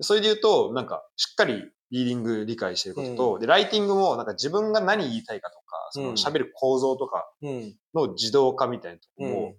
[0.00, 9.54] それで言うと、なんかしっかりリーディング理解してることと、で、ライティングもなんか自分が何言いたいかとか、その喋る構造とかうん、の自動化みたいなところも、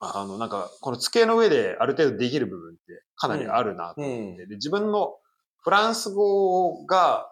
[0.00, 5.14] あの、なんか、この机の上である程度できる部分ってかなりあるなと思って、で、自分の
[5.58, 7.26] フランス語が、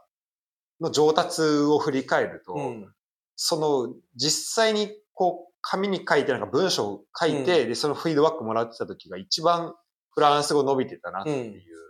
[0.80, 2.94] の上達を振り返ると、うん、
[3.36, 9.74] その、実際にこう、紙に書いてなんか文章を書いて、で、そのフィードバックもらってた時が一番
[10.10, 11.87] フランス語伸びてたなっていう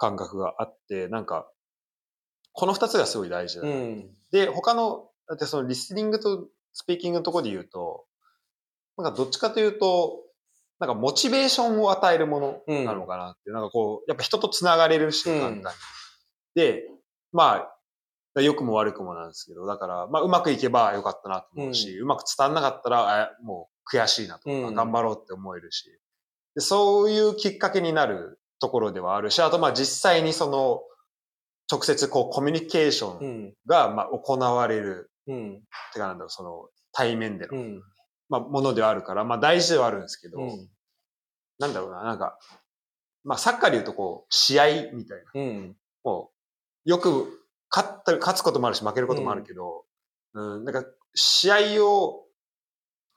[0.00, 1.46] 感覚があって、なんか、
[2.52, 3.68] この二つがすごい大事だな。
[3.68, 8.06] うん、で、他の、だってそのリスニングとスピーキングのところで言うと、
[8.96, 10.22] なんかどっちかというと、
[10.78, 15.64] なんかモチベーションを与えるものなのかなって、なんかこう、やっぱ人と繋がれるし、うん簡単に。
[16.54, 16.82] で、
[17.32, 17.68] ま
[18.34, 24.74] あ、良くも悪くもなんですけど、だから、まあ、うまくいけばよかったなと思うし、うまく伝わんなかったら、あもう悔しいなとか、うん。
[24.74, 25.84] 頑張ろうって思えるし。
[26.54, 30.82] で、そういうきっかけになるところではあるし、あとまあ実際にその、
[31.70, 35.58] 直接こうコミュニケーションうん、がまあ行われる、うん、っ
[35.92, 37.82] てかなんだろう、その対面での、うん、
[38.28, 40.68] まあものではあるから、まあ大事ではあるんですけど、うん、
[41.58, 42.38] なんだろうな、なんか、
[43.24, 45.40] まあサッカーで言うとこう、試合みたいな。
[45.40, 46.30] うん、も
[46.86, 47.40] う、よく
[47.70, 49.84] 勝った、勝つこともあるし負けることもあるけど、
[50.34, 50.84] うん、なんか
[51.14, 52.24] 試合を、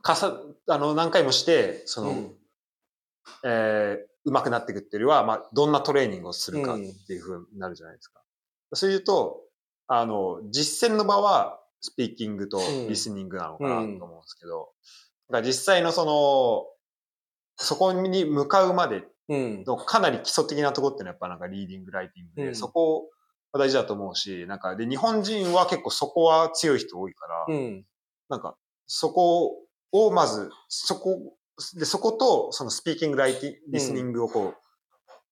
[0.04, 0.38] かさ、
[0.68, 2.38] あの、何回もして、その、うん。
[3.46, 8.22] えー、上手くなっていくっていうよりは、まあ、どんなトレーニングをするかっていうふうになるじゃないですか。
[8.74, 9.42] そういうと、
[9.88, 14.70] あの、実践の場は、スピーキングとリスニングなのかなと思うんですけど、
[15.30, 16.66] だから実際のその、
[17.58, 22.56] そこに向かうまでうん、のかなり基礎的なところってのはやっぱなんかリーディング、ライティングで、うん。
[22.56, 23.10] そこ
[23.54, 27.86] が大事だと思うし、なんかで、日本人は結構そこは強い人多いから、うん、
[28.30, 28.56] なんか
[28.88, 29.60] そこ
[29.92, 31.36] をまず、そこ、
[31.76, 34.56] で、そことそのスピーキング、ライティング、リスニングをこう、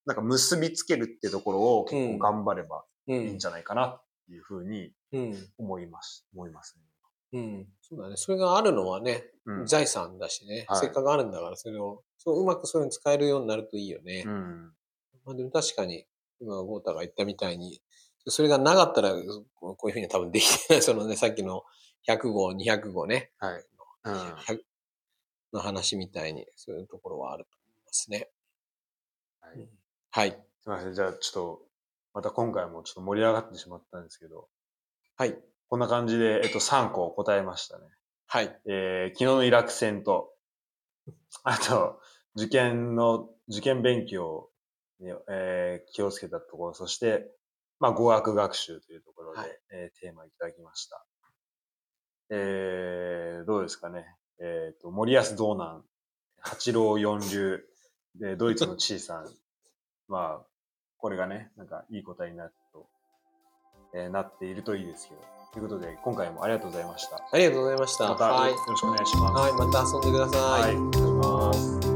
[0.05, 6.25] なんか結びつけるってところを結構頑張ればういいんん、じゃないかなっていうふうにうん、思います。
[6.33, 6.85] 思いますね。
[7.33, 7.67] うん。
[7.81, 8.17] そうだね。
[8.17, 9.65] それがあるのはね、うん。
[9.65, 14.23] 財産だしね、はいせっかくあるんだから、それを、そう、うまくそういうのに使えるようになるといいよね。
[14.25, 14.73] うん。
[15.25, 16.05] まあでも確かに、
[16.39, 17.81] 今、ゴータが言ったみたいに、
[18.27, 19.17] それがなかったら、こ
[19.83, 20.81] ういうふうには多分できてない。
[20.83, 21.63] そのね、さっきの
[22.07, 23.65] 100号、200号ね、はい。
[24.05, 24.13] うん。
[25.51, 28.31] 100の話みたいに、そういうところはあると思いますね。
[29.39, 29.69] はいうん
[30.13, 30.31] はい。
[30.31, 30.93] すみません。
[30.93, 31.67] じゃあちょっと、
[32.13, 34.49] また今回もちょっと盛り上がってしまったんですけど、
[35.17, 35.39] はい。
[35.69, 37.85] こんな感じで、えっと、3個答えましたね。
[38.27, 38.61] はい。
[38.67, 40.33] えー昨日のイラク戦と、
[41.43, 41.99] あと、
[42.35, 44.49] 受験の、受験勉強
[44.99, 47.31] に、えー気をつけたところ、そして、
[47.79, 51.05] まあ、語学学習というところで、はいえーテーマいただきました。
[52.29, 54.15] えーどうですかね。
[54.41, 55.81] えっ、と、森安道南、
[56.39, 57.63] 八郎四流、
[58.15, 59.29] で、ドイツのチーさん。
[60.07, 60.45] まあ、
[60.97, 62.87] これがね、なんかいい答えになると
[63.93, 65.21] えーなっているといいですけど。
[65.53, 67.17] ということで、今回もありがとうございました。
[67.31, 68.09] ありがとうございました。
[68.09, 68.51] またよはい。
[68.51, 69.41] ろしくお願いします。
[69.41, 70.61] はい、また遊んでください。
[70.61, 71.90] はい、お願いします。